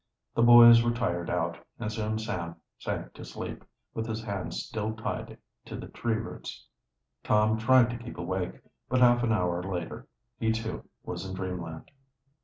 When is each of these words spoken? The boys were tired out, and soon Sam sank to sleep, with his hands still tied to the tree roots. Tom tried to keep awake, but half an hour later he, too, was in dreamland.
The 0.33 0.41
boys 0.41 0.81
were 0.81 0.89
tired 0.89 1.29
out, 1.29 1.59
and 1.77 1.93
soon 1.93 2.17
Sam 2.17 2.55
sank 2.79 3.13
to 3.13 3.23
sleep, 3.23 3.63
with 3.93 4.07
his 4.07 4.23
hands 4.23 4.59
still 4.63 4.95
tied 4.95 5.37
to 5.65 5.75
the 5.75 5.89
tree 5.89 6.15
roots. 6.15 6.65
Tom 7.23 7.55
tried 7.55 7.91
to 7.91 7.99
keep 7.99 8.17
awake, 8.17 8.61
but 8.89 8.99
half 9.01 9.21
an 9.21 9.31
hour 9.31 9.61
later 9.61 10.07
he, 10.39 10.51
too, 10.51 10.89
was 11.03 11.23
in 11.29 11.35
dreamland. 11.35 11.91